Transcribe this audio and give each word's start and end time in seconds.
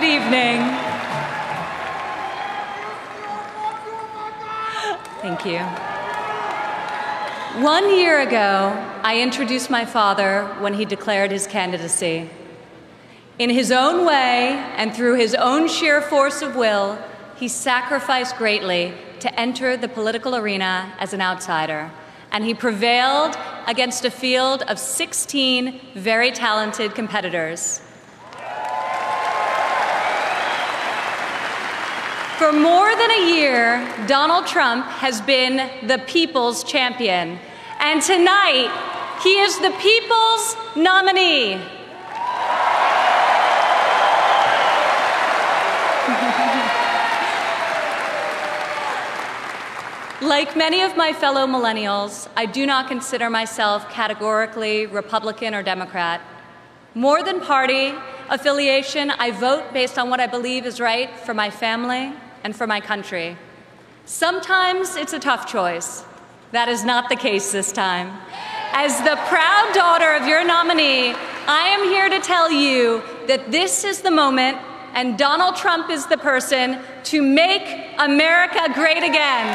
Good 0.00 0.22
evening. 0.22 0.60
Thank 5.20 5.44
you. 5.44 5.58
One 7.62 7.94
year 7.94 8.20
ago, 8.20 8.72
I 9.02 9.20
introduced 9.20 9.68
my 9.68 9.84
father 9.84 10.46
when 10.60 10.72
he 10.72 10.86
declared 10.86 11.30
his 11.30 11.46
candidacy. 11.46 12.30
In 13.38 13.50
his 13.50 13.70
own 13.70 14.06
way 14.06 14.52
and 14.78 14.94
through 14.94 15.16
his 15.16 15.34
own 15.34 15.68
sheer 15.68 16.00
force 16.00 16.40
of 16.40 16.56
will, 16.56 16.98
he 17.36 17.46
sacrificed 17.46 18.36
greatly 18.36 18.94
to 19.18 19.38
enter 19.38 19.76
the 19.76 19.88
political 19.88 20.34
arena 20.34 20.94
as 20.98 21.12
an 21.12 21.20
outsider. 21.20 21.90
And 22.32 22.42
he 22.44 22.54
prevailed 22.54 23.36
against 23.66 24.06
a 24.06 24.10
field 24.10 24.62
of 24.62 24.78
16 24.78 25.78
very 25.94 26.32
talented 26.32 26.94
competitors. 26.94 27.82
For 32.40 32.52
more 32.52 32.96
than 32.96 33.10
a 33.10 33.34
year, 33.34 33.86
Donald 34.06 34.46
Trump 34.46 34.86
has 34.86 35.20
been 35.20 35.68
the 35.86 35.98
people's 36.06 36.64
champion. 36.64 37.38
And 37.80 38.00
tonight, 38.00 38.70
he 39.22 39.40
is 39.40 39.58
the 39.58 39.70
people's 39.72 40.56
nominee. 40.74 41.56
Like 50.22 50.56
many 50.56 50.80
of 50.80 50.96
my 50.96 51.12
fellow 51.12 51.46
millennials, 51.46 52.26
I 52.38 52.46
do 52.46 52.64
not 52.64 52.88
consider 52.88 53.28
myself 53.28 53.86
categorically 53.90 54.86
Republican 54.86 55.54
or 55.54 55.62
Democrat. 55.62 56.22
More 56.94 57.22
than 57.22 57.42
party 57.42 57.92
affiliation, 58.30 59.10
I 59.10 59.30
vote 59.30 59.74
based 59.74 59.98
on 59.98 60.08
what 60.08 60.20
I 60.20 60.26
believe 60.26 60.64
is 60.64 60.80
right 60.80 61.14
for 61.20 61.34
my 61.34 61.50
family 61.50 62.14
and 62.44 62.54
for 62.54 62.66
my 62.66 62.80
country. 62.80 63.36
Sometimes 64.04 64.96
it's 64.96 65.12
a 65.12 65.18
tough 65.18 65.46
choice. 65.46 66.04
That 66.52 66.68
is 66.68 66.84
not 66.84 67.08
the 67.08 67.16
case 67.16 67.52
this 67.52 67.70
time. 67.72 68.18
As 68.72 68.98
the 69.00 69.16
proud 69.28 69.70
daughter 69.74 70.14
of 70.14 70.26
your 70.26 70.44
nominee, 70.44 71.14
I 71.46 71.68
am 71.68 71.84
here 71.84 72.08
to 72.08 72.20
tell 72.20 72.50
you 72.50 73.02
that 73.26 73.50
this 73.50 73.84
is 73.84 74.00
the 74.00 74.10
moment 74.10 74.58
and 74.94 75.16
Donald 75.16 75.56
Trump 75.56 75.90
is 75.90 76.06
the 76.06 76.18
person 76.18 76.80
to 77.04 77.22
make 77.22 77.94
America 77.98 78.68
great 78.74 79.04
again. 79.04 79.46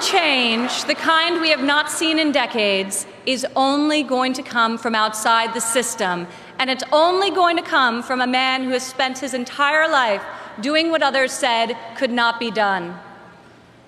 Change, 0.00 0.84
the 0.84 0.94
kind 0.94 1.40
we 1.40 1.50
have 1.50 1.62
not 1.62 1.90
seen 1.90 2.18
in 2.18 2.32
decades, 2.32 3.06
is 3.26 3.46
only 3.56 4.02
going 4.02 4.32
to 4.34 4.42
come 4.42 4.78
from 4.78 4.94
outside 4.94 5.54
the 5.54 5.60
system. 5.60 6.26
And 6.58 6.70
it's 6.70 6.84
only 6.92 7.30
going 7.30 7.56
to 7.56 7.62
come 7.62 8.02
from 8.02 8.20
a 8.20 8.26
man 8.26 8.64
who 8.64 8.70
has 8.70 8.82
spent 8.82 9.18
his 9.18 9.34
entire 9.34 9.88
life 9.88 10.22
doing 10.60 10.90
what 10.90 11.02
others 11.02 11.32
said 11.32 11.76
could 11.96 12.10
not 12.10 12.40
be 12.40 12.50
done. 12.50 12.98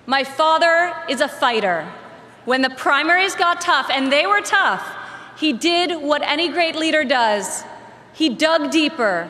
My 0.05 0.23
father 0.23 0.95
is 1.09 1.21
a 1.21 1.27
fighter. 1.27 1.87
When 2.45 2.61
the 2.61 2.69
primaries 2.69 3.35
got 3.35 3.61
tough, 3.61 3.89
and 3.89 4.11
they 4.11 4.25
were 4.25 4.41
tough, 4.41 4.85
he 5.37 5.53
did 5.53 6.01
what 6.01 6.21
any 6.23 6.49
great 6.49 6.75
leader 6.75 7.03
does. 7.03 7.63
He 8.13 8.29
dug 8.29 8.71
deeper, 8.71 9.29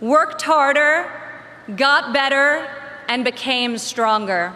worked 0.00 0.42
harder, 0.42 1.10
got 1.76 2.12
better, 2.12 2.68
and 3.08 3.24
became 3.24 3.78
stronger. 3.78 4.54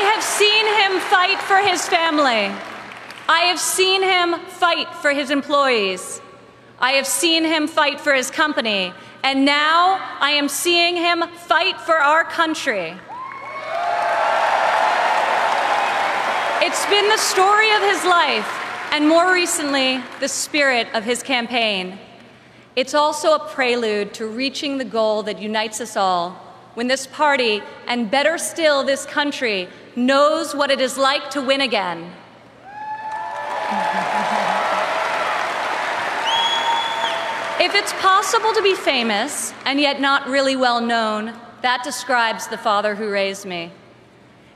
I 0.00 0.04
have 0.14 0.22
seen 0.22 0.66
him 0.80 0.98
fight 1.10 1.38
for 1.42 1.58
his 1.58 1.86
family. 1.86 2.50
I 3.28 3.40
have 3.50 3.60
seen 3.60 4.02
him 4.02 4.40
fight 4.46 4.88
for 4.94 5.10
his 5.10 5.30
employees. 5.30 6.22
I 6.78 6.92
have 6.92 7.06
seen 7.06 7.44
him 7.44 7.68
fight 7.68 8.00
for 8.00 8.14
his 8.14 8.30
company. 8.30 8.94
And 9.22 9.44
now 9.44 10.00
I 10.18 10.30
am 10.30 10.48
seeing 10.48 10.96
him 10.96 11.22
fight 11.36 11.78
for 11.82 11.96
our 11.96 12.24
country. 12.24 12.94
It's 16.62 16.86
been 16.86 17.06
the 17.10 17.18
story 17.18 17.70
of 17.74 17.82
his 17.82 18.02
life, 18.06 18.48
and 18.92 19.06
more 19.06 19.34
recently, 19.34 20.02
the 20.18 20.28
spirit 20.28 20.88
of 20.94 21.04
his 21.04 21.22
campaign. 21.22 21.98
It's 22.74 22.94
also 22.94 23.34
a 23.34 23.48
prelude 23.50 24.14
to 24.14 24.26
reaching 24.26 24.78
the 24.78 24.86
goal 24.86 25.22
that 25.24 25.42
unites 25.42 25.78
us 25.78 25.94
all 25.94 26.46
when 26.74 26.86
this 26.86 27.06
party, 27.06 27.62
and 27.86 28.10
better 28.10 28.38
still, 28.38 28.84
this 28.84 29.04
country, 29.04 29.68
knows 30.06 30.54
what 30.54 30.70
it 30.70 30.80
is 30.80 30.96
like 30.96 31.30
to 31.30 31.42
win 31.42 31.60
again. 31.60 32.12
if 37.60 37.74
it's 37.74 37.92
possible 37.94 38.52
to 38.54 38.62
be 38.62 38.74
famous 38.74 39.52
and 39.66 39.78
yet 39.78 40.00
not 40.00 40.26
really 40.26 40.56
well 40.56 40.80
known, 40.80 41.38
that 41.62 41.84
describes 41.84 42.48
the 42.48 42.56
father 42.56 42.94
who 42.94 43.10
raised 43.10 43.44
me. 43.44 43.70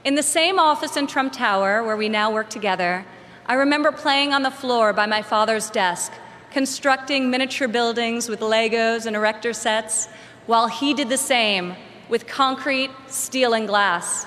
In 0.05 0.15
the 0.15 0.23
same 0.23 0.59
office 0.59 0.97
in 0.97 1.07
Trump 1.07 1.33
Tower, 1.33 1.85
where 1.85 1.97
we 1.97 2.09
now 2.09 2.33
work 2.33 2.49
together, 2.49 3.05
I 3.47 3.55
remember 3.55 3.93
playing 3.93 4.33
on 4.33 4.43
the 4.43 4.51
floor 4.51 4.93
by 4.93 5.07
my 5.07 5.21
father's 5.21 5.69
desk, 5.69 6.13
constructing 6.51 7.31
miniature 7.31 7.69
buildings 7.69 8.29
with 8.29 8.41
Legos 8.41 9.05
and 9.05 9.15
erector 9.15 9.53
sets, 9.53 10.09
while 10.47 10.69
he 10.69 10.95
did 10.95 11.11
the 11.11 11.19
same 11.19 11.75
with 12.09 12.27
concrete, 12.27 12.91
steel, 13.09 13.55
and 13.55 13.67
glass. 13.67 14.27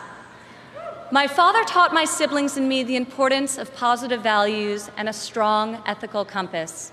My 1.10 1.26
father 1.26 1.64
taught 1.64 1.94
my 1.94 2.04
siblings 2.04 2.58
and 2.58 2.68
me 2.68 2.84
the 2.84 2.98
importance 2.98 3.58
of 3.58 3.74
positive 3.74 4.22
values 4.22 4.92
and 4.98 5.08
a 5.08 5.14
strong 5.14 5.82
ethical 5.86 6.26
compass. 6.26 6.92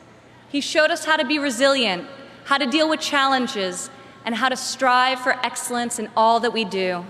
He 0.49 0.61
showed 0.61 0.93
us 0.93 1.05
how 1.05 1.17
to 1.17 1.25
be 1.25 1.41
resilient, 1.41 2.07
how 2.45 2.59
to 2.59 2.67
deal 2.67 2.89
with 2.89 3.01
challenges, 3.01 3.91
and 4.25 4.37
how 4.37 4.49
to 4.49 4.57
strive 4.57 5.19
for 5.19 5.33
excellence 5.45 5.99
in 5.99 6.09
all 6.17 6.39
that 6.41 6.53
we 6.53 6.65
do. 6.65 7.05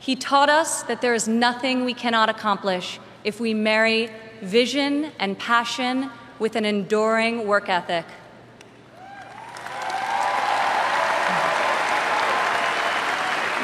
He 0.00 0.14
taught 0.14 0.50
us 0.50 0.82
that 0.82 1.00
there 1.00 1.14
is 1.14 1.26
nothing 1.26 1.82
we 1.86 1.94
cannot 1.94 2.28
accomplish 2.28 3.00
if 3.24 3.40
we 3.40 3.54
marry 3.54 4.10
vision 4.42 5.12
and 5.18 5.38
passion 5.38 6.10
with 6.38 6.56
an 6.56 6.66
enduring 6.66 7.46
work 7.46 7.70
ethic. 7.70 8.04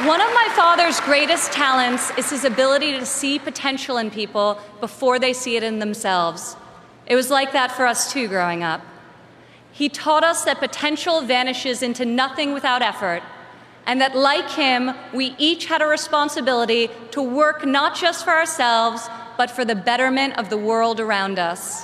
One 0.09 0.23
of 0.23 0.31
my 0.33 0.49
father's 0.57 1.01
greatest 1.01 1.53
talents 1.53 2.11
is 2.17 2.31
his 2.31 2.45
ability 2.45 2.93
to 2.93 3.05
see 3.05 3.39
potential 3.39 3.99
in 3.99 4.11
people 4.11 4.59
before 4.81 5.19
they 5.19 5.35
see 5.35 5.59
it 5.59 5.63
in 5.63 5.81
themselves. 5.81 6.57
It 7.05 7.15
was 7.15 7.29
like 7.29 7.53
that 7.53 7.73
for 7.73 7.85
us 7.85 8.11
too 8.11 8.27
growing 8.27 8.63
up. 8.63 8.81
He 9.71 9.91
taught 9.91 10.25
us 10.25 10.47
that 10.47 10.61
potential 10.61 11.21
vanishes 11.21 11.83
into 11.83 12.07
nothing 12.07 12.55
without 12.55 12.81
effort, 12.81 13.23
and 13.85 14.01
that, 14.01 14.17
like 14.17 14.49
him, 14.49 14.95
we 15.13 15.35
each 15.37 15.67
had 15.67 15.83
a 15.83 15.87
responsibility 15.87 16.89
to 17.11 17.21
work 17.21 17.67
not 17.67 17.95
just 17.95 18.25
for 18.25 18.31
ourselves, 18.31 19.11
but 19.37 19.51
for 19.51 19.67
the 19.67 19.75
betterment 19.75 20.39
of 20.39 20.49
the 20.49 20.57
world 20.57 21.01
around 21.01 21.39
us. 21.39 21.83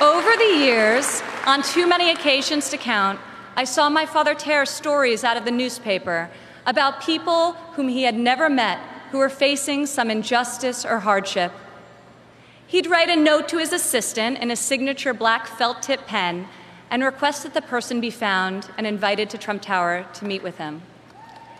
Over 0.00 0.30
the 0.36 0.54
years, 0.64 1.20
on 1.46 1.64
too 1.64 1.88
many 1.88 2.12
occasions 2.12 2.70
to 2.70 2.76
count, 2.76 3.18
I 3.58 3.64
saw 3.64 3.90
my 3.90 4.06
father 4.06 4.36
tear 4.36 4.64
stories 4.64 5.24
out 5.24 5.36
of 5.36 5.44
the 5.44 5.50
newspaper 5.50 6.30
about 6.64 7.02
people 7.02 7.54
whom 7.74 7.88
he 7.88 8.04
had 8.04 8.14
never 8.14 8.48
met 8.48 8.78
who 9.10 9.18
were 9.18 9.28
facing 9.28 9.84
some 9.86 10.12
injustice 10.12 10.84
or 10.84 11.00
hardship. 11.00 11.50
He'd 12.68 12.86
write 12.86 13.08
a 13.08 13.16
note 13.16 13.48
to 13.48 13.58
his 13.58 13.72
assistant 13.72 14.38
in 14.38 14.52
a 14.52 14.54
signature 14.54 15.12
black 15.12 15.48
felt 15.48 15.82
tip 15.82 16.06
pen 16.06 16.46
and 16.88 17.02
request 17.02 17.42
that 17.42 17.52
the 17.52 17.60
person 17.60 18.00
be 18.00 18.10
found 18.10 18.70
and 18.78 18.86
invited 18.86 19.28
to 19.30 19.38
Trump 19.38 19.62
Tower 19.62 20.06
to 20.14 20.24
meet 20.24 20.44
with 20.44 20.58
him. 20.58 20.82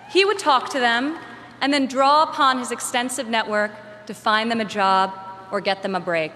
He 0.08 0.24
would 0.24 0.38
talk 0.38 0.70
to 0.70 0.78
them 0.78 1.18
and 1.60 1.74
then 1.74 1.86
draw 1.86 2.22
upon 2.22 2.60
his 2.60 2.70
extensive 2.70 3.26
network 3.26 3.72
to 4.06 4.14
find 4.14 4.52
them 4.52 4.60
a 4.60 4.64
job 4.64 5.12
or 5.50 5.60
get 5.60 5.82
them 5.82 5.96
a 5.96 6.00
break 6.00 6.30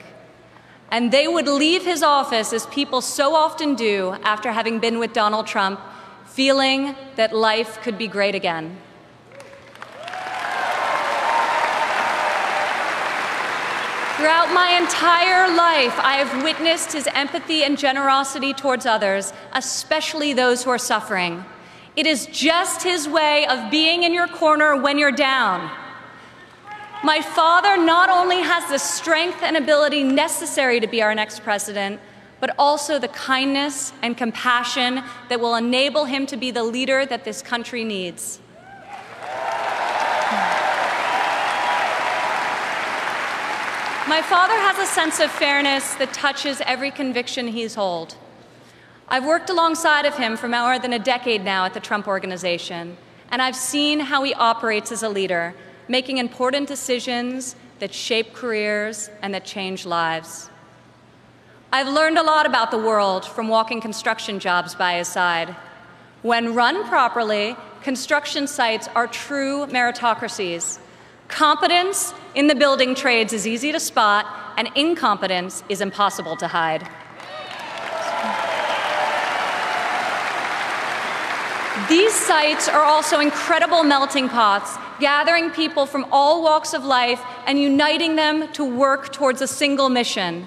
and 0.92 1.10
they 1.10 1.26
would 1.26 1.48
leave 1.48 1.82
his 1.82 2.02
office, 2.02 2.52
as 2.52 2.66
people 2.66 3.00
so 3.00 3.34
often 3.34 3.74
do 3.74 4.14
after 4.22 4.52
having 4.52 4.78
been 4.78 4.98
with 4.98 5.14
Donald 5.14 5.46
Trump, 5.46 5.80
feeling 6.26 6.94
that 7.16 7.34
life 7.34 7.80
could 7.80 7.96
be 7.96 8.06
great 8.06 8.34
again. 8.34 8.76
Throughout 14.18 14.52
my 14.52 14.78
entire 14.78 15.48
life, 15.56 15.98
I 15.98 16.22
have 16.22 16.44
witnessed 16.44 16.92
his 16.92 17.08
empathy 17.14 17.64
and 17.64 17.78
generosity 17.78 18.52
towards 18.52 18.84
others, 18.84 19.32
especially 19.54 20.34
those 20.34 20.62
who 20.62 20.70
are 20.70 20.78
suffering. 20.78 21.42
It 21.96 22.06
is 22.06 22.26
just 22.26 22.82
his 22.82 23.08
way 23.08 23.46
of 23.46 23.70
being 23.70 24.02
in 24.02 24.12
your 24.12 24.28
corner 24.28 24.76
when 24.76 24.98
you're 24.98 25.10
down. 25.10 25.70
My 27.04 27.20
father 27.20 27.76
not 27.76 28.10
only 28.10 28.42
has 28.42 28.68
the 28.68 28.78
strength 28.78 29.42
and 29.42 29.56
ability 29.56 30.04
necessary 30.04 30.78
to 30.78 30.86
be 30.86 31.02
our 31.02 31.16
next 31.16 31.42
president, 31.42 32.00
but 32.38 32.54
also 32.58 33.00
the 33.00 33.08
kindness 33.08 33.92
and 34.02 34.16
compassion 34.16 35.02
that 35.28 35.40
will 35.40 35.56
enable 35.56 36.04
him 36.04 36.26
to 36.26 36.36
be 36.36 36.52
the 36.52 36.62
leader 36.62 37.04
that 37.04 37.24
this 37.24 37.42
country 37.42 37.82
needs. 37.82 38.38
My 44.08 44.22
father 44.22 44.54
has 44.54 44.78
a 44.78 44.86
sense 44.86 45.18
of 45.18 45.30
fairness 45.30 45.94
that 45.94 46.12
touches 46.12 46.60
every 46.66 46.92
conviction 46.92 47.48
he's 47.48 47.74
held. 47.74 48.16
I've 49.08 49.24
worked 49.24 49.50
alongside 49.50 50.04
of 50.06 50.16
him 50.16 50.36
for 50.36 50.48
more 50.48 50.78
than 50.78 50.92
a 50.92 50.98
decade 51.00 51.44
now 51.44 51.64
at 51.64 51.74
the 51.74 51.80
Trump 51.80 52.06
Organization, 52.06 52.96
and 53.30 53.42
I've 53.42 53.56
seen 53.56 53.98
how 53.98 54.22
he 54.22 54.34
operates 54.34 54.92
as 54.92 55.02
a 55.02 55.08
leader, 55.08 55.54
making 55.88 56.18
important 56.18 56.68
decisions 56.68 57.56
that 57.78 57.92
shape 57.92 58.32
careers 58.32 59.10
and 59.22 59.34
that 59.34 59.44
change 59.44 59.84
lives. 59.84 60.48
I've 61.72 61.88
learned 61.88 62.18
a 62.18 62.22
lot 62.22 62.46
about 62.46 62.70
the 62.70 62.78
world 62.78 63.24
from 63.24 63.48
walking 63.48 63.80
construction 63.80 64.38
jobs 64.38 64.74
by 64.74 64.98
his 64.98 65.08
side. 65.08 65.56
When 66.22 66.54
run 66.54 66.84
properly, 66.86 67.56
construction 67.82 68.46
sites 68.46 68.88
are 68.94 69.06
true 69.06 69.66
meritocracies. 69.66 70.78
Competence 71.28 72.12
in 72.34 72.46
the 72.46 72.54
building 72.54 72.94
trades 72.94 73.32
is 73.32 73.46
easy 73.46 73.72
to 73.72 73.80
spot, 73.80 74.26
and 74.56 74.68
incompetence 74.74 75.64
is 75.68 75.80
impossible 75.80 76.36
to 76.36 76.46
hide. 76.46 76.86
These 81.88 82.14
sites 82.14 82.68
are 82.68 82.84
also 82.84 83.18
incredible 83.18 83.82
melting 83.82 84.28
pots, 84.28 84.76
gathering 85.02 85.50
people 85.50 85.84
from 85.84 86.06
all 86.12 86.44
walks 86.44 86.72
of 86.72 86.84
life 86.84 87.20
and 87.48 87.58
uniting 87.58 88.14
them 88.14 88.46
to 88.52 88.64
work 88.64 89.12
towards 89.12 89.42
a 89.42 89.48
single 89.48 89.88
mission. 89.88 90.46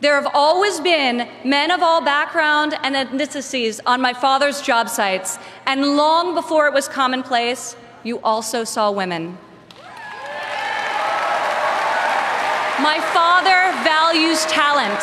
There 0.00 0.14
have 0.14 0.30
always 0.32 0.80
been 0.80 1.28
men 1.44 1.70
of 1.70 1.82
all 1.82 2.00
background 2.00 2.74
and 2.82 2.94
ethnicities 2.94 3.78
on 3.84 4.00
my 4.00 4.14
father's 4.14 4.62
job 4.62 4.88
sites, 4.88 5.38
and 5.66 5.94
long 5.94 6.34
before 6.34 6.66
it 6.66 6.72
was 6.72 6.88
commonplace, 6.88 7.76
you 8.02 8.18
also 8.20 8.64
saw 8.64 8.90
women. 8.90 9.36
My 12.80 12.98
father 13.12 13.58
values 13.84 14.46
talent. 14.46 15.02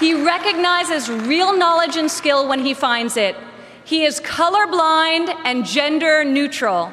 He 0.00 0.14
recognizes 0.14 1.08
real 1.08 1.56
knowledge 1.56 1.96
and 1.96 2.10
skill 2.10 2.48
when 2.48 2.58
he 2.58 2.74
finds 2.74 3.16
it. 3.16 3.36
He 3.84 4.04
is 4.04 4.18
colorblind 4.20 5.28
and 5.44 5.64
gender 5.64 6.24
neutral. 6.24 6.92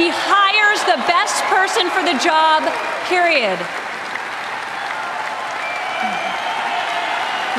He 0.00 0.08
hires 0.08 0.80
the 0.88 0.96
best 1.04 1.44
person 1.52 1.90
for 1.90 2.00
the 2.00 2.16
job, 2.24 2.64
period. 3.04 3.58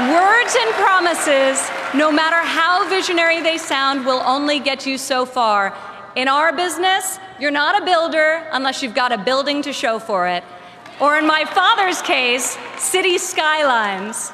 Words 0.10 0.56
and 0.60 0.72
promises, 0.74 1.70
no 1.94 2.12
matter 2.12 2.38
how 2.38 2.90
visionary 2.90 3.42
they 3.42 3.60
sound, 3.60 4.08
will 4.08 4.24
only 4.26 4.60
get 4.60 4.88
you 4.88 4.98
so 4.98 5.24
far. 5.24 5.78
In 6.16 6.28
our 6.28 6.52
business, 6.52 7.20
you're 7.40 7.52
not 7.52 7.80
a 7.80 7.86
builder 7.86 8.42
unless 8.52 8.82
you've 8.82 8.96
got 8.96 9.12
a 9.12 9.20
building 9.20 9.62
to 9.62 9.72
show 9.72 10.00
for 10.00 10.28
it 10.28 10.44
or 11.00 11.18
in 11.18 11.28
my 11.28 11.46
father's 11.46 12.02
case, 12.02 12.58
city 12.78 13.20
skylines. 13.20 14.32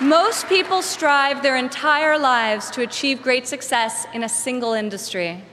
Most 0.00 0.48
people 0.48 0.82
strive 0.82 1.40
their 1.42 1.54
entire 1.54 2.18
lives 2.18 2.68
to 2.72 2.82
achieve 2.82 3.22
great 3.22 3.46
success 3.46 4.08
in 4.12 4.24
a 4.24 4.28
single 4.28 4.72
industry. 4.72 5.44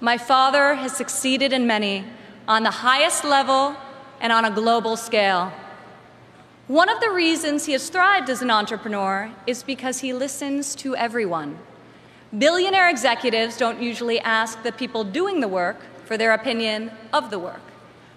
My 0.00 0.16
father 0.16 0.74
has 0.74 0.96
succeeded 0.96 1.52
in 1.52 1.66
many 1.66 2.06
on 2.48 2.62
the 2.62 2.70
highest 2.70 3.24
level 3.24 3.76
and 4.22 4.32
on 4.32 4.46
a 4.46 4.50
global 4.50 4.96
scale. 4.96 5.52
One 6.66 6.88
of 6.88 6.98
the 7.00 7.10
reasons 7.10 7.66
he 7.66 7.72
has 7.72 7.90
thrived 7.90 8.30
as 8.30 8.40
an 8.40 8.50
entrepreneur 8.50 9.30
is 9.46 9.62
because 9.62 10.00
he 10.00 10.14
listens 10.14 10.74
to 10.76 10.96
everyone. 10.96 11.58
Billionaire 12.38 12.88
executives 12.88 13.58
don't 13.58 13.82
usually 13.82 14.18
ask 14.20 14.62
the 14.62 14.72
people 14.72 15.04
doing 15.04 15.40
the 15.40 15.48
work 15.48 15.76
for 16.06 16.16
their 16.16 16.32
opinion 16.32 16.90
of 17.12 17.30
the 17.30 17.38
work. 17.38 17.60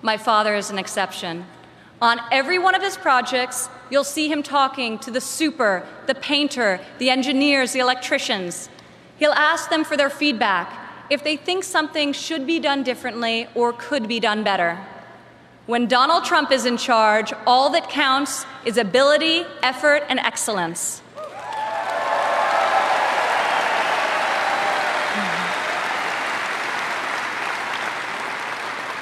My 0.01 0.15
father 0.15 0.55
is 0.55 0.69
an 0.69 0.79
exception. 0.79 1.45
On 2.01 2.19
every 2.31 2.59
one 2.59 2.75
of 2.75 2.81
his 2.83 2.95
projects, 2.95 3.69
you'll 3.89 4.03
see 4.03 4.27
him 4.27 4.43
talking 4.43 4.99
to 4.99 5.09
the 5.09 5.21
super, 5.21 5.87
the 6.05 6.13
painter, 6.13 6.79
the 6.99 7.09
engineers, 7.09 7.73
the 7.73 7.79
electricians. 7.79 8.69
He'll 9.17 9.31
ask 9.31 9.69
them 9.69 9.83
for 9.83 9.97
their 9.97 10.09
feedback 10.09 10.71
if 11.09 11.23
they 11.23 11.37
think 11.37 11.63
something 11.63 12.13
should 12.13 12.45
be 12.45 12.59
done 12.59 12.83
differently 12.83 13.47
or 13.55 13.73
could 13.73 14.07
be 14.07 14.19
done 14.19 14.43
better. 14.43 14.77
When 15.65 15.87
Donald 15.87 16.23
Trump 16.23 16.51
is 16.51 16.65
in 16.65 16.77
charge, 16.77 17.33
all 17.45 17.69
that 17.71 17.89
counts 17.89 18.45
is 18.63 18.77
ability, 18.77 19.45
effort, 19.63 20.03
and 20.07 20.19
excellence. 20.19 21.01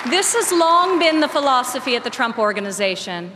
This 0.10 0.36
has 0.36 0.52
long 0.52 1.00
been 1.00 1.20
the 1.20 1.28
philosophy 1.28 1.96
at 1.96 2.04
the 2.04 2.12
Trump 2.12 2.38
Organization. 2.38 3.32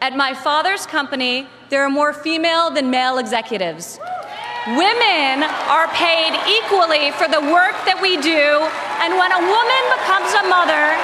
At 0.00 0.16
my 0.16 0.34
father's 0.34 0.84
company, 0.84 1.46
there 1.70 1.84
are 1.84 1.88
more 1.88 2.12
female 2.12 2.70
than 2.70 2.90
male 2.90 3.18
executives. 3.18 4.00
Women 4.66 5.46
are 5.70 5.86
paid 5.94 6.34
equally 6.50 7.14
for 7.14 7.30
the 7.30 7.38
work 7.38 7.78
that 7.86 8.02
we 8.02 8.18
do, 8.18 8.50
and 8.98 9.14
when 9.14 9.30
a 9.30 9.42
woman 9.46 9.82
becomes 9.94 10.34
a 10.34 10.44
mother, 10.50 10.98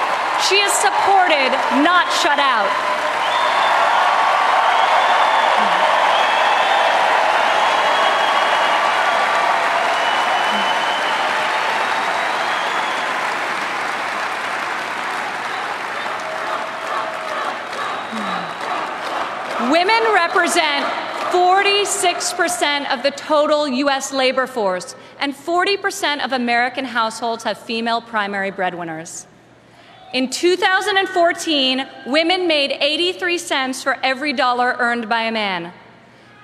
she 0.51 0.59
is 0.59 0.75
supported, 0.83 1.55
not 1.79 2.11
shut 2.19 2.35
out. 2.35 2.94
Women 19.95 20.13
represent 20.13 20.85
46% 21.31 22.93
of 22.93 23.01
the 23.01 23.11
total 23.11 23.65
US 23.65 24.11
labor 24.11 24.45
force, 24.45 24.93
and 25.21 25.33
40% 25.33 26.23
of 26.25 26.33
American 26.33 26.83
households 26.83 27.45
have 27.45 27.57
female 27.57 28.01
primary 28.01 28.51
breadwinners. 28.51 29.25
In 30.13 30.29
2014, 30.29 31.87
women 32.07 32.45
made 32.45 32.71
83 32.71 33.37
cents 33.37 33.83
for 33.83 33.97
every 34.03 34.33
dollar 34.33 34.75
earned 34.79 35.07
by 35.07 35.21
a 35.21 35.31
man. 35.31 35.71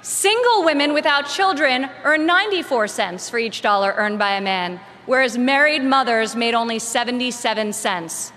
Single 0.01 0.63
women 0.63 0.93
without 0.93 1.27
children 1.27 1.89
earn 2.05 2.25
94 2.25 2.87
cents 2.87 3.29
for 3.29 3.37
each 3.37 3.61
dollar 3.61 3.93
earned 3.97 4.17
by 4.17 4.35
a 4.35 4.41
man, 4.41 4.79
whereas 5.05 5.37
married 5.37 5.83
mothers 5.83 6.37
made 6.37 6.53
only 6.53 6.79
77 6.79 7.73
cents. 7.73 8.31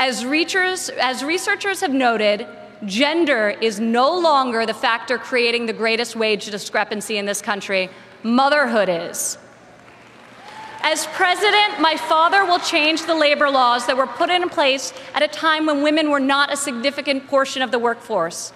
As 0.00 0.26
researchers, 0.26 0.88
as 0.88 1.22
researchers 1.22 1.80
have 1.82 1.92
noted, 1.92 2.48
gender 2.86 3.50
is 3.60 3.80
no 3.80 4.18
longer 4.18 4.66
the 4.66 4.74
factor 4.74 5.18
creating 5.18 5.66
the 5.66 5.72
greatest 5.72 6.16
wage 6.16 6.46
discrepancy 6.46 7.16
in 7.16 7.26
this 7.26 7.40
country. 7.42 7.90
Motherhood 8.22 8.88
is. 8.88 9.38
As 10.80 11.06
president, 11.06 11.80
my 11.80 11.96
father 11.96 12.44
will 12.44 12.58
change 12.58 13.06
the 13.06 13.14
labor 13.14 13.48
laws 13.48 13.86
that 13.86 13.96
were 13.96 14.06
put 14.06 14.28
in 14.28 14.48
place 14.50 14.92
at 15.14 15.22
a 15.22 15.28
time 15.28 15.64
when 15.64 15.82
women 15.82 16.10
were 16.10 16.20
not 16.20 16.52
a 16.52 16.56
significant 16.56 17.26
portion 17.26 17.62
of 17.62 17.70
the 17.70 17.78
workforce. 17.78 18.52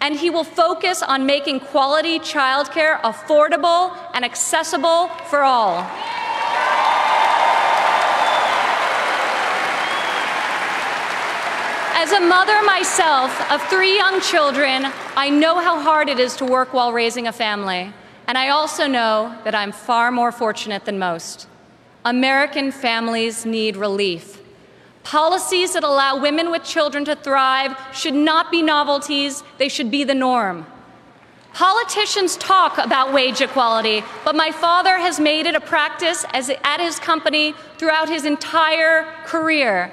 And 0.00 0.16
he 0.16 0.28
will 0.28 0.44
focus 0.44 1.02
on 1.02 1.24
making 1.24 1.60
quality 1.60 2.18
childcare 2.18 3.00
affordable 3.02 3.96
and 4.12 4.24
accessible 4.24 5.08
for 5.30 5.42
all. 5.42 5.88
As 12.08 12.14
a 12.14 12.26
mother 12.26 12.62
myself 12.62 13.38
of 13.50 13.62
three 13.68 13.98
young 13.98 14.22
children, 14.22 14.86
I 15.14 15.28
know 15.28 15.58
how 15.58 15.78
hard 15.78 16.08
it 16.08 16.18
is 16.18 16.36
to 16.36 16.46
work 16.46 16.72
while 16.72 16.90
raising 16.90 17.26
a 17.26 17.32
family. 17.32 17.92
And 18.26 18.38
I 18.38 18.48
also 18.48 18.86
know 18.86 19.38
that 19.44 19.54
I'm 19.54 19.72
far 19.72 20.10
more 20.10 20.32
fortunate 20.32 20.86
than 20.86 20.98
most. 20.98 21.46
American 22.06 22.72
families 22.72 23.44
need 23.44 23.76
relief. 23.76 24.40
Policies 25.02 25.74
that 25.74 25.84
allow 25.84 26.18
women 26.18 26.50
with 26.50 26.64
children 26.64 27.04
to 27.04 27.14
thrive 27.14 27.76
should 27.92 28.14
not 28.14 28.50
be 28.50 28.62
novelties, 28.62 29.44
they 29.58 29.68
should 29.68 29.90
be 29.90 30.02
the 30.02 30.14
norm. 30.14 30.64
Politicians 31.52 32.38
talk 32.38 32.78
about 32.78 33.12
wage 33.12 33.42
equality, 33.42 34.02
but 34.24 34.34
my 34.34 34.50
father 34.50 34.96
has 34.96 35.20
made 35.20 35.44
it 35.44 35.54
a 35.54 35.60
practice 35.60 36.24
as, 36.32 36.50
at 36.64 36.80
his 36.80 36.98
company 36.98 37.54
throughout 37.76 38.08
his 38.08 38.24
entire 38.24 39.04
career. 39.26 39.92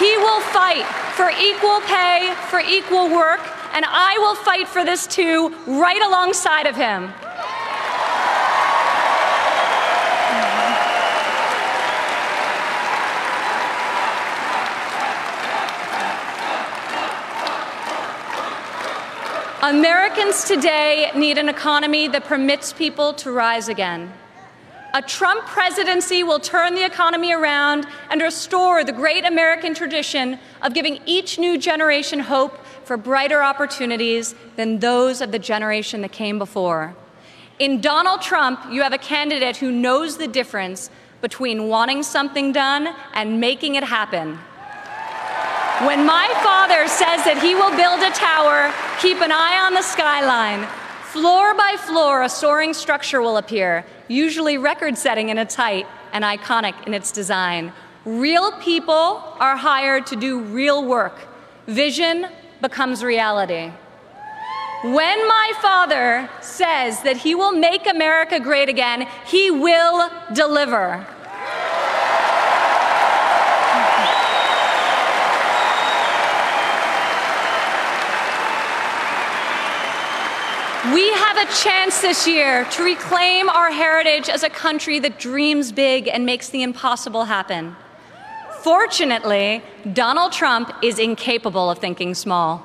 He 0.00 0.16
will 0.16 0.40
fight 0.40 0.86
for 1.14 1.28
equal 1.28 1.82
pay, 1.82 2.34
for 2.48 2.58
equal 2.58 3.10
work, 3.10 3.40
and 3.74 3.84
I 3.86 4.16
will 4.16 4.34
fight 4.34 4.66
for 4.66 4.82
this 4.82 5.06
too, 5.06 5.54
right 5.66 6.00
alongside 6.00 6.66
of 6.66 6.74
him. 6.74 7.12
Americans 19.62 20.44
today 20.44 21.12
need 21.14 21.36
an 21.36 21.50
economy 21.50 22.08
that 22.08 22.24
permits 22.24 22.72
people 22.72 23.12
to 23.12 23.30
rise 23.30 23.68
again. 23.68 24.14
A 24.92 25.00
Trump 25.02 25.46
presidency 25.46 26.24
will 26.24 26.40
turn 26.40 26.74
the 26.74 26.84
economy 26.84 27.32
around 27.32 27.86
and 28.10 28.20
restore 28.20 28.82
the 28.82 28.92
great 28.92 29.24
American 29.24 29.72
tradition 29.72 30.36
of 30.62 30.74
giving 30.74 30.98
each 31.06 31.38
new 31.38 31.58
generation 31.58 32.18
hope 32.18 32.58
for 32.82 32.96
brighter 32.96 33.40
opportunities 33.40 34.34
than 34.56 34.80
those 34.80 35.20
of 35.20 35.30
the 35.30 35.38
generation 35.38 36.00
that 36.00 36.10
came 36.10 36.40
before. 36.40 36.96
In 37.60 37.80
Donald 37.80 38.20
Trump, 38.20 38.60
you 38.72 38.82
have 38.82 38.92
a 38.92 38.98
candidate 38.98 39.58
who 39.58 39.70
knows 39.70 40.16
the 40.16 40.26
difference 40.26 40.90
between 41.20 41.68
wanting 41.68 42.02
something 42.02 42.50
done 42.50 42.88
and 43.14 43.38
making 43.38 43.76
it 43.76 43.84
happen. 43.84 44.38
When 45.86 46.04
my 46.04 46.26
father 46.42 46.88
says 46.88 47.24
that 47.24 47.38
he 47.40 47.54
will 47.54 47.70
build 47.76 48.02
a 48.02 48.10
tower, 48.10 48.74
keep 49.00 49.20
an 49.20 49.30
eye 49.30 49.64
on 49.64 49.72
the 49.72 49.82
skyline. 49.82 50.66
Floor 51.12 51.54
by 51.54 51.74
floor, 51.76 52.22
a 52.22 52.28
soaring 52.28 52.72
structure 52.72 53.20
will 53.20 53.36
appear, 53.36 53.84
usually 54.06 54.58
record 54.58 54.96
setting 54.96 55.28
in 55.28 55.38
its 55.38 55.56
height 55.56 55.84
and 56.12 56.22
iconic 56.22 56.86
in 56.86 56.94
its 56.94 57.10
design. 57.10 57.72
Real 58.04 58.52
people 58.60 59.20
are 59.40 59.56
hired 59.56 60.06
to 60.06 60.14
do 60.14 60.38
real 60.38 60.84
work. 60.84 61.16
Vision 61.66 62.28
becomes 62.60 63.02
reality. 63.02 63.72
When 64.82 65.26
my 65.26 65.52
father 65.60 66.30
says 66.40 67.02
that 67.02 67.16
he 67.16 67.34
will 67.34 67.52
make 67.52 67.88
America 67.88 68.38
great 68.38 68.68
again, 68.68 69.08
he 69.26 69.50
will 69.50 70.08
deliver. 70.32 71.04
A 81.40 81.46
chance 81.54 82.02
this 82.02 82.28
year 82.28 82.66
to 82.66 82.82
reclaim 82.84 83.48
our 83.48 83.70
heritage 83.70 84.28
as 84.28 84.42
a 84.42 84.50
country 84.50 84.98
that 84.98 85.18
dreams 85.18 85.72
big 85.72 86.06
and 86.06 86.26
makes 86.26 86.50
the 86.50 86.62
impossible 86.62 87.24
happen. 87.24 87.76
Fortunately, 88.62 89.62
Donald 89.94 90.32
Trump 90.32 90.70
is 90.82 90.98
incapable 90.98 91.70
of 91.70 91.78
thinking 91.78 92.14
small. 92.14 92.58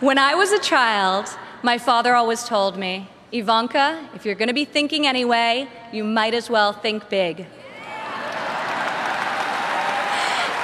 When 0.00 0.18
I 0.18 0.34
was 0.34 0.50
a 0.50 0.58
child, 0.58 1.28
my 1.62 1.78
father 1.78 2.16
always 2.16 2.42
told 2.42 2.76
me, 2.76 3.08
Ivanka, 3.30 4.08
if 4.12 4.26
you're 4.26 4.34
going 4.34 4.48
to 4.48 4.54
be 4.54 4.64
thinking 4.64 5.06
anyway, 5.06 5.68
you 5.92 6.02
might 6.02 6.34
as 6.34 6.50
well 6.50 6.72
think 6.72 7.08
big. 7.08 7.46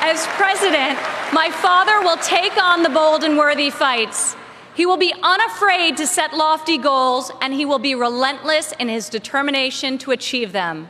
As 0.02 0.26
president, 0.34 0.98
my 1.32 1.48
father 1.62 2.00
will 2.00 2.16
take 2.16 2.60
on 2.60 2.82
the 2.82 2.88
bold 2.88 3.22
and 3.22 3.38
worthy 3.38 3.70
fights 3.70 4.34
he 4.78 4.86
will 4.86 4.96
be 4.96 5.12
unafraid 5.24 5.96
to 5.96 6.06
set 6.06 6.32
lofty 6.32 6.78
goals, 6.78 7.32
and 7.42 7.52
he 7.52 7.64
will 7.64 7.80
be 7.80 7.96
relentless 7.96 8.72
in 8.78 8.88
his 8.88 9.08
determination 9.08 9.98
to 9.98 10.12
achieve 10.12 10.52
them. 10.52 10.88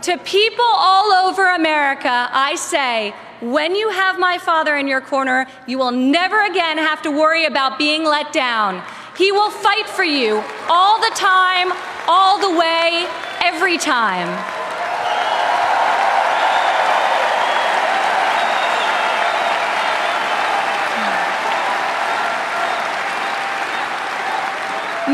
To 0.00 0.16
people 0.16 0.64
all 0.64 1.12
over 1.12 1.46
America, 1.54 2.30
I 2.32 2.54
say, 2.54 3.10
when 3.42 3.74
you 3.74 3.90
have 3.90 4.18
my 4.18 4.38
father 4.38 4.78
in 4.78 4.88
your 4.88 5.02
corner, 5.02 5.46
you 5.66 5.76
will 5.76 5.90
never 5.90 6.42
again 6.46 6.78
have 6.78 7.02
to 7.02 7.10
worry 7.10 7.44
about 7.44 7.76
being 7.76 8.04
let 8.04 8.32
down. 8.32 8.82
He 9.18 9.30
will 9.32 9.50
fight 9.50 9.86
for 9.86 10.04
you 10.04 10.42
all 10.70 10.98
the 10.98 11.14
time, 11.14 11.70
all 12.08 12.40
the 12.40 12.58
way, 12.58 13.06
every 13.44 13.76
time. 13.76 14.59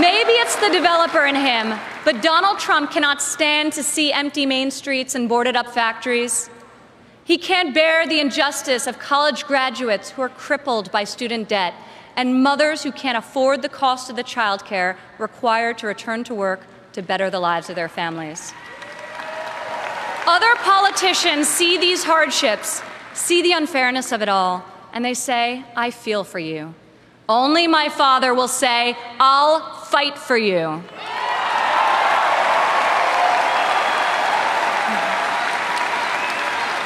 Maybe 0.01 0.33
it's 0.33 0.57
the 0.57 0.69
developer 0.69 1.25
in 1.25 1.35
him, 1.35 1.73
but 2.05 2.21
Donald 2.21 2.59
Trump 2.59 2.91
cannot 2.91 3.23
stand 3.23 3.73
to 3.73 3.83
see 3.83 4.13
empty 4.13 4.45
main 4.45 4.71
streets 4.71 5.15
and 5.15 5.27
boarded 5.27 5.57
up 5.57 5.69
factories. 5.69 6.51
He 7.25 7.39
can't 7.39 7.73
bear 7.73 8.07
the 8.07 8.21
injustice 8.21 8.87
of 8.87 8.99
college 8.99 9.47
graduates 9.47 10.11
who 10.11 10.21
are 10.21 10.29
crippled 10.29 10.93
by 10.93 11.05
student 11.05 11.49
debt 11.49 11.73
and 12.15 12.43
mothers 12.43 12.83
who 12.83 12.93
can't 12.93 13.17
afford 13.17 13.63
the 13.63 13.71
cost 13.71 14.11
of 14.11 14.17
the 14.17 14.23
childcare 14.23 14.97
required 15.19 15.79
to 15.79 15.87
return 15.87 16.25
to 16.25 16.35
work 16.35 16.67
to 16.93 17.01
better 17.01 17.31
the 17.31 17.41
lives 17.41 17.71
of 17.71 17.77
their 17.77 17.89
families. 17.89 18.53
Other 20.27 20.55
politicians 20.57 21.49
see 21.49 21.79
these 21.79 22.05
hardships, 22.05 22.83
see 23.15 23.41
the 23.43 23.53
unfairness 23.53 24.13
of 24.13 24.21
it 24.21 24.29
all, 24.29 24.63
and 24.93 25.03
they 25.03 25.15
say, 25.15 25.65
I 25.75 25.91
feel 25.91 26.23
for 26.23 26.39
you. 26.39 26.75
Only 27.29 27.67
my 27.67 27.89
father 27.89 28.33
will 28.35 28.49
say, 28.49 28.97
I'll 29.19 29.61
fight 29.91 30.19
for 30.19 30.37
you. 30.37 30.83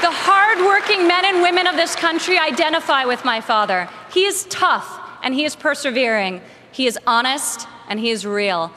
The 0.00 0.10
hardworking 0.10 1.06
men 1.08 1.24
and 1.24 1.42
women 1.42 1.66
of 1.66 1.76
this 1.76 1.96
country 1.96 2.38
identify 2.38 3.04
with 3.04 3.24
my 3.24 3.40
father. 3.40 3.88
He 4.12 4.24
is 4.24 4.44
tough 4.46 5.00
and 5.22 5.34
he 5.34 5.44
is 5.44 5.56
persevering. 5.56 6.40
He 6.72 6.86
is 6.86 6.98
honest 7.06 7.66
and 7.88 7.98
he 8.00 8.10
is 8.10 8.26
real. 8.26 8.72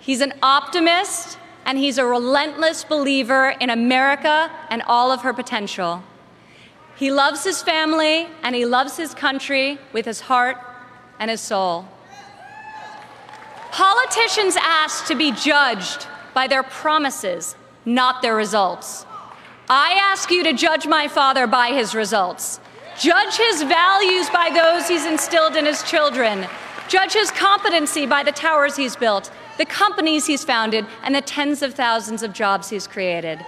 He's 0.00 0.20
an 0.20 0.34
optimist 0.42 1.38
and 1.64 1.78
he's 1.78 1.98
a 1.98 2.04
relentless 2.04 2.84
believer 2.84 3.54
in 3.60 3.70
America 3.70 4.50
and 4.70 4.82
all 4.82 5.12
of 5.12 5.22
her 5.22 5.32
potential. 5.32 6.02
He 6.96 7.12
loves 7.12 7.44
his 7.44 7.62
family 7.62 8.26
and 8.42 8.54
he 8.54 8.64
loves 8.64 8.96
his 8.96 9.14
country 9.14 9.78
with 9.92 10.04
his 10.04 10.20
heart 10.20 10.56
and 11.18 11.30
his 11.30 11.40
soul. 11.40 11.86
Politicians 13.78 14.56
ask 14.60 15.06
to 15.06 15.14
be 15.14 15.30
judged 15.30 16.08
by 16.34 16.48
their 16.48 16.64
promises, 16.64 17.54
not 17.84 18.22
their 18.22 18.34
results. 18.34 19.06
I 19.70 19.92
ask 19.92 20.32
you 20.32 20.42
to 20.42 20.52
judge 20.52 20.88
my 20.88 21.06
father 21.06 21.46
by 21.46 21.68
his 21.68 21.94
results. 21.94 22.58
Judge 22.98 23.36
his 23.36 23.62
values 23.62 24.28
by 24.30 24.50
those 24.50 24.88
he's 24.88 25.06
instilled 25.06 25.54
in 25.54 25.64
his 25.64 25.84
children. 25.84 26.44
Judge 26.88 27.12
his 27.12 27.30
competency 27.30 28.04
by 28.04 28.24
the 28.24 28.32
towers 28.32 28.74
he's 28.74 28.96
built, 28.96 29.30
the 29.58 29.64
companies 29.64 30.26
he's 30.26 30.42
founded, 30.42 30.84
and 31.04 31.14
the 31.14 31.20
tens 31.20 31.62
of 31.62 31.74
thousands 31.74 32.24
of 32.24 32.32
jobs 32.32 32.68
he's 32.68 32.88
created. 32.88 33.38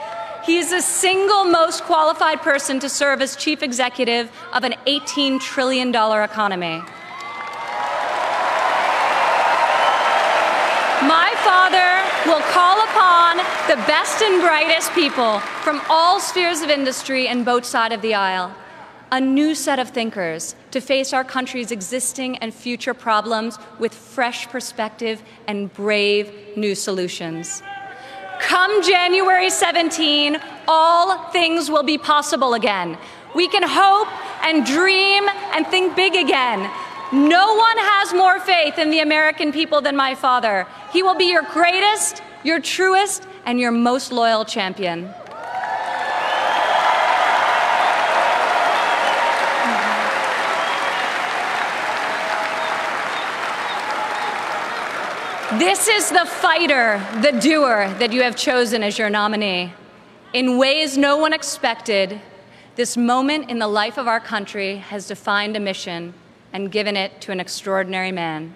He 0.45 0.59
is 0.59 0.71
the 0.71 0.81
single 0.81 1.45
most 1.45 1.83
qualified 1.83 2.41
person 2.41 2.79
to 2.79 2.89
serve 2.89 3.21
as 3.21 3.35
chief 3.35 3.65
executive 3.65 4.31
of 4.53 4.63
an 4.63 4.75
$18 4.87 5.41
trillion 5.41 5.89
economy. 5.89 6.83
Father 11.45 12.03
will 12.27 12.43
call 12.53 12.83
upon 12.85 13.39
the 13.69 13.77
best 13.87 14.23
and 14.23 14.41
brightest 14.41 14.93
people 14.93 15.39
from 15.63 15.81
all 15.89 16.21
spheres 16.21 16.61
of 16.61 16.71
industry 16.71 17.29
and 17.29 17.45
both 17.45 17.65
sides 17.65 17.95
of 17.95 18.03
the 18.03 18.15
aisle, 18.15 18.55
a 19.13 19.21
new 19.21 19.55
set 19.55 19.79
of 19.79 19.91
thinkers 19.91 20.55
to 20.71 20.81
face 20.81 21.13
our 21.13 21.25
country's 21.25 21.71
existing 21.71 22.37
and 22.39 22.53
future 22.53 22.95
problems 22.95 23.59
with 23.79 23.95
fresh 23.95 24.47
perspective 24.49 25.23
and 25.47 25.73
brave 25.73 26.33
new 26.57 26.75
solutions. 26.75 27.63
Come 28.41 28.83
January 28.83 29.51
17, 29.51 30.39
all 30.69 31.31
things 31.31 31.71
will 31.71 31.83
be 31.83 31.99
possible 31.99 32.55
again. 32.55 32.99
We 33.35 33.49
can 33.49 33.63
hope 33.65 34.09
and 34.43 34.65
dream 34.67 35.25
and 35.53 35.67
think 35.67 35.95
big 35.95 36.15
again. 36.17 36.71
No 37.13 37.57
one 37.57 37.77
has 37.77 38.15
more 38.15 38.39
faith 38.39 38.79
in 38.79 38.93
the 38.93 39.01
American 39.01 39.51
people 39.51 39.81
than 39.81 39.97
my 39.97 40.15
father. 40.15 40.65
He 40.93 41.03
will 41.03 41.17
be 41.17 41.25
your 41.25 41.43
greatest, 41.43 42.23
your 42.45 42.61
truest, 42.61 43.27
and 43.45 43.59
your 43.59 43.73
most 43.73 44.13
loyal 44.13 44.45
champion. 44.45 45.13
This 55.59 55.89
is 55.89 56.11
the 56.11 56.27
fighter, 56.27 57.05
the 57.23 57.33
doer 57.41 57.93
that 57.99 58.13
you 58.13 58.23
have 58.23 58.37
chosen 58.37 58.85
as 58.85 59.01
your 59.01 59.11
nominee. 59.11 59.73
In 60.33 60.59
ways 60.59 60.97
no 60.97 61.17
one 61.17 61.33
expected, 61.33 62.21
this 62.77 62.97
moment 62.97 63.51
in 63.51 63.59
the 63.59 63.67
life 63.67 63.99
of 63.99 64.07
our 64.07 64.21
country 64.21 64.77
has 64.77 65.09
defined 65.09 65.57
a 65.57 65.61
mission 65.61 66.15
and 66.53 66.71
given 66.71 66.97
it 66.97 67.21
to 67.23 67.33
an 67.33 67.41
extraordinary 67.41 68.13
man. 68.13 68.55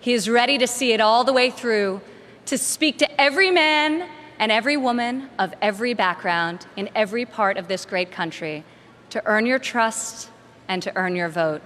He 0.00 0.12
is 0.12 0.28
ready 0.28 0.58
to 0.58 0.66
see 0.66 0.92
it 0.92 1.00
all 1.00 1.24
the 1.24 1.32
way 1.32 1.50
through, 1.50 2.00
to 2.46 2.58
speak 2.58 2.98
to 2.98 3.20
every 3.20 3.50
man 3.50 4.08
and 4.38 4.52
every 4.52 4.76
woman 4.76 5.30
of 5.38 5.54
every 5.62 5.94
background 5.94 6.66
in 6.76 6.88
every 6.94 7.24
part 7.24 7.56
of 7.56 7.68
this 7.68 7.84
great 7.84 8.10
country, 8.10 8.64
to 9.10 9.24
earn 9.26 9.46
your 9.46 9.58
trust 9.58 10.30
and 10.68 10.82
to 10.82 10.94
earn 10.96 11.16
your 11.16 11.28
vote. 11.28 11.62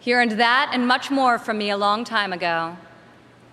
He 0.00 0.14
earned 0.14 0.32
that 0.32 0.70
and 0.72 0.86
much 0.86 1.10
more 1.10 1.38
from 1.38 1.58
me 1.58 1.70
a 1.70 1.76
long 1.76 2.04
time 2.04 2.32
ago. 2.32 2.76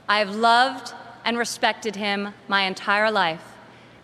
I 0.08 0.20
have 0.20 0.36
loved 0.36 0.94
and 1.26 1.38
respected 1.38 1.98
him 1.98 2.34
my 2.48 2.64
entire 2.64 3.12
life, 3.12 3.44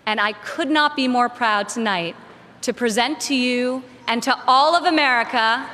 and 0.06 0.20
I 0.20 0.34
could 0.34 0.70
not 0.70 0.96
be 0.96 1.08
more 1.08 1.30
proud 1.30 1.70
tonight 1.70 2.16
to 2.62 2.74
present 2.74 3.20
to 3.22 3.36
you 3.36 3.84
and 4.08 4.22
to 4.24 4.38
all 4.46 4.76
of 4.76 4.84
America 4.84 5.70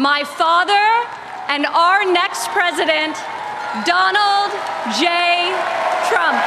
my 0.00 0.24
father 0.24 0.72
and 1.52 1.66
our 1.66 2.10
next 2.10 2.48
president, 2.56 3.14
Donald 3.84 4.50
J. 4.96 5.52
Trump. 6.08 6.40